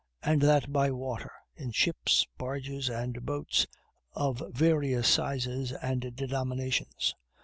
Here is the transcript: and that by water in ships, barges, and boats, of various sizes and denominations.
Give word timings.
and 0.23 0.41
that 0.41 0.73
by 0.73 0.89
water 0.89 1.31
in 1.55 1.69
ships, 1.69 2.25
barges, 2.39 2.89
and 2.89 3.23
boats, 3.23 3.67
of 4.13 4.41
various 4.49 5.07
sizes 5.07 5.71
and 5.73 6.15
denominations. 6.15 7.13